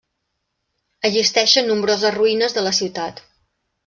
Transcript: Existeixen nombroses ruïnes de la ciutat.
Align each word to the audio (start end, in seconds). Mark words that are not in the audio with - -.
Existeixen 1.09 1.69
nombroses 1.71 2.15
ruïnes 2.15 2.57
de 2.59 2.65
la 2.69 2.73
ciutat. 2.79 3.23